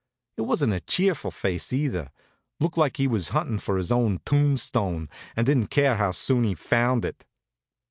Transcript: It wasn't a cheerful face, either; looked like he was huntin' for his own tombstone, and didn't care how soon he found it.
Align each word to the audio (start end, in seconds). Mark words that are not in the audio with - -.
It 0.35 0.41
wasn't 0.41 0.73
a 0.73 0.79
cheerful 0.79 1.29
face, 1.29 1.71
either; 1.71 2.09
looked 2.59 2.75
like 2.75 2.97
he 2.97 3.05
was 3.05 3.29
huntin' 3.29 3.59
for 3.59 3.77
his 3.77 3.91
own 3.91 4.19
tombstone, 4.25 5.09
and 5.35 5.45
didn't 5.45 5.67
care 5.67 5.97
how 5.97 6.09
soon 6.09 6.43
he 6.43 6.55
found 6.55 7.05
it. 7.05 7.23